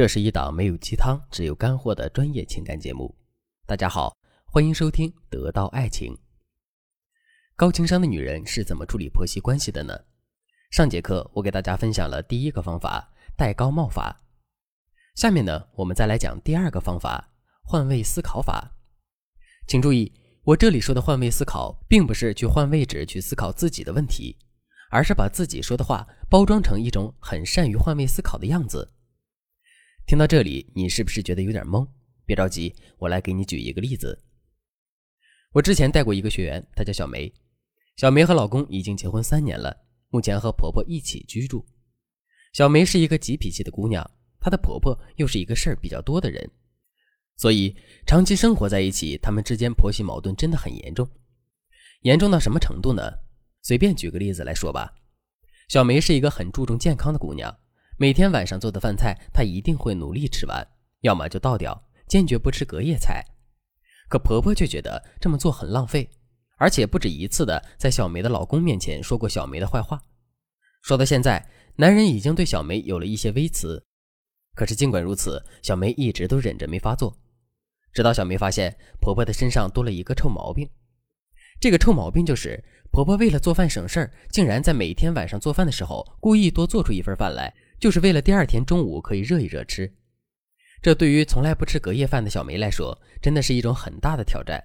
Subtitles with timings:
[0.00, 3.14] 这是一档没有鸡汤，只有干货的专业情感节目。
[3.66, 6.14] 大家好，欢迎收听《得到爱情》。
[7.54, 9.92] 高情商的女人是怎么处理婆媳关系的呢？
[10.70, 14.22] 上节课我给大家分享了第一个方法——戴高帽法。
[15.16, 18.72] 下面呢，我们再来讲第二个方法——换位思考法。
[19.66, 20.10] 请注意，
[20.44, 24.38] 我这里说的换位思考，并不是去换位置去思考自己的问题，
[24.90, 28.94] 而是把自己说的话包装成一种很善于换位思考的样子。
[30.10, 31.86] 听到这里，你是不是觉得有点懵？
[32.26, 34.20] 别着急，我来给你举一个例子。
[35.52, 37.32] 我之前带过一个学员，她叫小梅。
[37.96, 39.72] 小梅和老公已经结婚三年了，
[40.08, 41.64] 目前和婆婆一起居住。
[42.52, 44.04] 小梅是一个急脾气的姑娘，
[44.40, 46.50] 她的婆婆又是一个事儿比较多的人，
[47.36, 51.08] 所以长期生活在一起，他们之间婆媳矛盾真的很严重。
[52.00, 53.00] 严重到什么程度呢？
[53.62, 54.92] 随便举个例子来说吧。
[55.68, 57.56] 小梅是一个很注重健康的姑娘。
[58.00, 60.66] 每天晚上做的饭菜，她一定会努力吃完，
[61.02, 63.22] 要么就倒掉，坚决不吃隔夜菜。
[64.08, 66.08] 可婆婆却觉得这么做很浪费，
[66.56, 70.00] 而且不止一次的在小梅的老公面前说过小梅的坏话。
[70.80, 73.84] 说到现在，男人已经对小梅有了一些微词，
[74.54, 77.14] 可是尽管如此，小梅一直都忍着没发作。
[77.92, 80.66] 直到小梅发现婆婆的身上多了一个臭毛病，
[81.60, 87.54] 这个臭毛病就是婆婆为了做饭省事儿，竟然在每天晚上做饭的时候故意多做出一份饭来。
[87.80, 89.90] 就是为了第二天中午可以热一热吃，
[90.82, 94.62] 这对于从来不吃隔夜饭的小梅来说，真的是一种很大的挑战。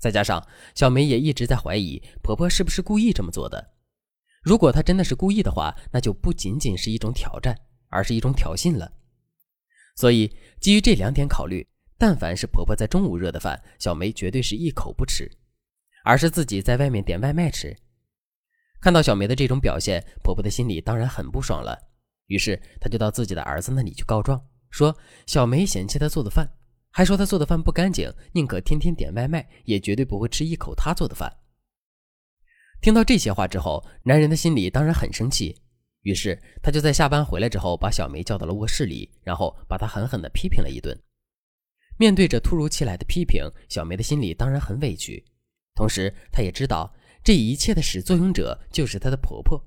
[0.00, 3.74] 再加上小梅也一直在怀疑婆婆是不是故意这么做的。
[4.42, 7.56] 如果她真的是故意的话，那就不仅仅是一种挑战，
[7.88, 8.92] 而是一种挑衅了。
[9.94, 11.64] 所以基于这两点考虑，
[11.96, 15.30] 但凡是婆婆在中午热的饭，小梅绝对是一口不吃，
[16.02, 17.76] 而是自己在外面点外卖吃。
[18.80, 21.78] 看到小梅的这种表现，婆婆的心里当然很不爽了。
[22.26, 26.48] 于是，他就到自己的儿子那里去告状，说小梅嫌弃他做的饭，
[26.90, 31.38] 还说他做的饭不干净，宁可天天点外卖，也绝对不会吃一口他做的饭。
[32.80, 35.56] 听到这些话之后，男人的心里当然很生气，
[36.02, 40.98] 于是他就在下班回来之后，把小梅叫到了卧室里，然后把她狠狠地批评了一顿。
[41.98, 45.24] 面对着突如其来的批评，小梅的心里当然很委屈，
[45.74, 49.62] 同时她也知道这一切的始作俑者就是她的婆婆。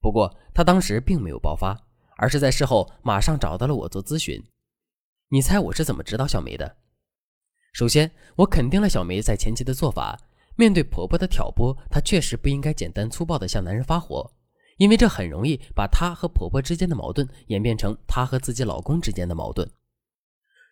[0.00, 1.76] 不过，她当时并没有爆发，
[2.16, 4.42] 而是在事后马上找到了我做咨询。
[5.28, 6.76] 你猜我是怎么指导小梅的？
[7.72, 10.18] 首先，我肯定了小梅在前期的做法。
[10.56, 14.28] 面对婆婆的挑拨，她确实不应该简单粗暴地向男人发火，
[14.78, 19.70] 因为这很容易把她和婆婆之间的矛盾演变成她和自己老公之间的矛盾。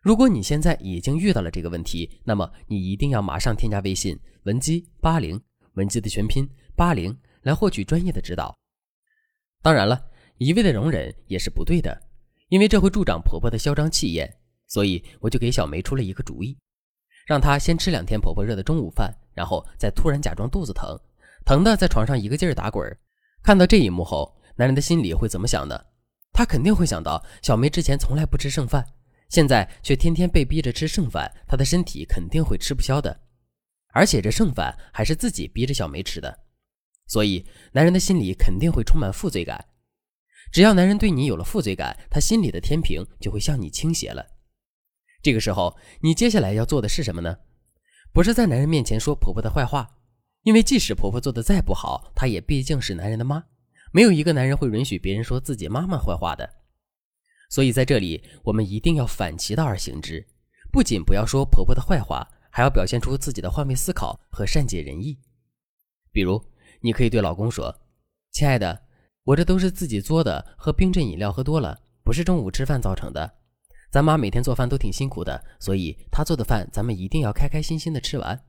[0.02, 5.40] 如果你现在已经遇到了这个问题，那么你一定要马上添加微信文姬八零，
[5.74, 8.56] 文姬的全拼八零，来获取专业的指导。
[9.66, 10.00] 当然了，
[10.38, 12.00] 一味的容忍也是不对的，
[12.50, 14.32] 因为这会助长婆婆的嚣张气焰。
[14.68, 16.56] 所以我就给小梅出了一个主意，
[17.26, 20.96] 让她先吃两天婆婆热的中午饭，然后再突然假装肚子疼，
[21.44, 22.96] 疼的在床上一个劲儿打滚。
[23.42, 25.76] 看到这一幕后，男人的心里会怎么想呢？
[26.32, 28.86] 他肯定会想到，小梅之前从来不吃剩饭，
[29.30, 33.20] 现在却天天被逼着吃剩饭，她的身体肯定会吃不消的。
[33.88, 36.38] 而且这剩饭还是自己逼着小梅吃的。
[37.06, 39.66] 所以，男人的心里肯定会充满负罪感。
[40.52, 44.26] 只要男人对你有了负罪感，他心里的天平就会向你倾斜了。
[45.22, 47.38] 这个时候，你接下来要做的是什么呢？
[48.12, 49.98] 不是在男人面前说婆婆的坏话，
[50.42, 53.44] 因为即使婆婆做的再不好，她也毕竟是男人的妈。
[53.92, 56.48] 没有一个男人会允许别人说自己妈妈坏话的。
[57.50, 60.26] 所以，在这里，我们一定要反其道而行之，
[60.72, 65.18] 不仅不要说婆婆的坏话，还要表现出自己的换位思考和善解人意。
[66.12, 66.42] 比如，
[66.86, 67.76] 你可以对老公说
[68.30, 68.80] ：“亲爱的，
[69.24, 73.28] 我这都是自己做的，喝冰镇饮料喝多了，不是中午吃饭造成的。
[73.90, 78.40] 咱妈每天做饭都挺辛苦的，所以她做的饭咱们一定要开开心心的吃完。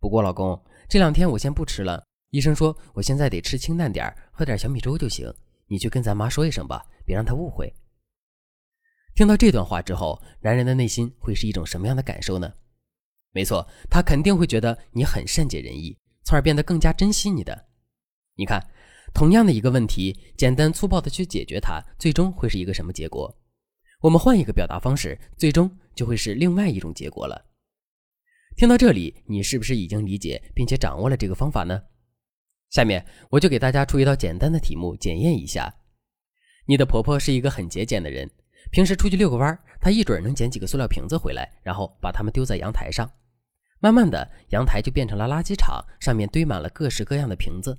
[0.00, 5.32] 不过老公，这两天我先不吃了，医生说我现在得吃清淡点喝点小米粥就行。
[5.68, 7.72] 你去跟咱妈说一声吧，别让她误会。”
[9.14, 12.52] 听到这段话之后，男人的内心会是一种什么样的感受呢？
[13.30, 17.66] 没错，他肯定会觉得你很善解人意，从而变得更加珍惜你的。
[18.36, 18.60] 你看，
[19.12, 23.32] 同样的一个问题，简单粗暴的去解决它，最终会是一个什么结果？
[24.00, 27.46] 我们换一个表达方式，最终就会是另外一种结果了。
[28.56, 31.82] 听到这里，你是不是已经理解并且掌握了这个方法呢？
[32.70, 35.72] 下面我就给大家出一道简单的题目，检验一下。
[36.66, 38.28] 你的婆婆是一个很节俭的人，
[38.72, 43.08] 平时出去遛个弯，她一准能捡几个塑料瓶子回来，然后把它们丢在阳台上。
[43.80, 47.78] 慢慢的，阳台就变成了垃圾场，上面堆满了各式各样的瓶子。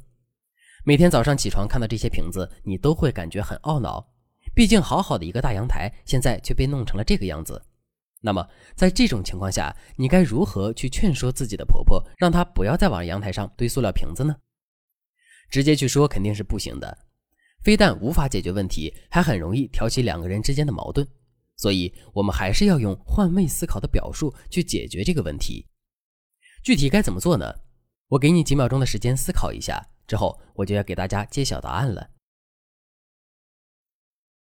[0.88, 4.08] 每天早上起床看到这些瓶子，你都会感觉很懊恼。
[4.54, 7.60] 毕竟好好的一个大阳台，现在却被弄成了这个样子。
[8.22, 14.36] 那么在这种情况下，你该如何去劝说自己的婆婆，让她不要再往阳台上堆塑料瓶子呢？
[15.50, 16.96] 直接去说肯定是不行的，
[17.64, 21.08] 非但无法解决问题，还很容易挑起两个人之间的矛盾。
[21.58, 25.66] 所以，我们还是要用换位思考的表述去解决这个问题。
[26.64, 27.52] 具体该怎么做呢？
[28.10, 32.10] 我给你几秒钟的时间思考一下，之后我就要给大家揭晓答案了。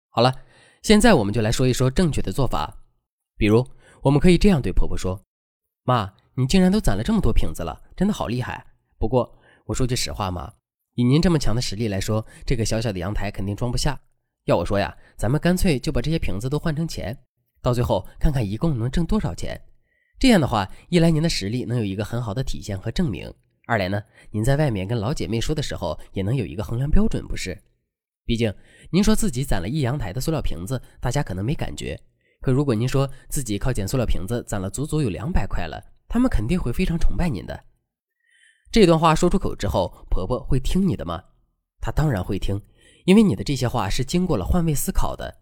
[0.08, 0.34] 好了，
[0.82, 2.82] 现在我们就来说一说正确的做法。
[3.36, 3.66] 比如，
[4.02, 5.24] 我们可以这样对婆婆说
[5.84, 8.66] ：“妈，你竟然都攒了这么多瓶子了，真的好厉害。
[8.98, 10.52] 不过，我说句实话嘛，
[10.94, 13.98] 以您这么强的实力来说，这个小小的阳台肯定装不下。”
[14.46, 17.16] 要我说呀，咱们干脆就把这些瓶子都换成钱，
[17.62, 19.60] 到最后看看一共能挣多少钱。
[20.18, 23.30] 这样的话，一来您的实力能有一个很好的体现和证明；
[23.70, 24.02] 二来呢，
[24.32, 27.56] 您在外面跟老姐妹说的时候也能有一个衡量标准，不是？
[28.24, 28.52] 毕竟
[28.90, 31.96] 您说自己攒了一阳台的塑料瓶子，大家可能没感觉；
[32.40, 37.62] 可如果您说自己靠捡塑料瓶子攒了足足有两百块了，他们肯定会非常崇拜您的。
[38.72, 41.22] 这段话说出口之后，婆婆会听你的吗？
[41.80, 42.60] 她当然会听。
[43.04, 45.32] 因为你的这些话是经过了换位思考的，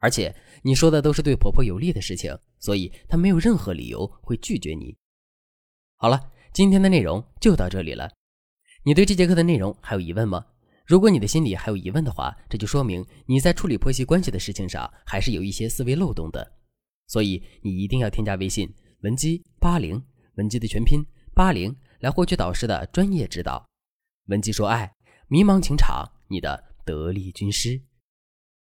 [0.00, 4.98] 而且你说的都是对婆婆有利的事情，所以她没有任何理由会拒绝你。
[5.96, 8.10] 好了，今天的内容就到这里了。
[8.82, 10.44] 你对这节课的内容还有疑问吗？
[10.86, 16.52] 如果你的心里还有疑问的话，这就说明你在处理婆媳关系的事情上还是有一些思维漏洞的。
[17.06, 20.02] 所以你一定要添加微信文姬八零，
[20.34, 21.04] 文姬的全拼
[21.34, 23.64] 八零，来获取导师的专业指导。
[24.26, 24.94] 文姬说爱，
[25.28, 26.70] 迷茫情场，你的。
[26.82, 27.80] 得力军师。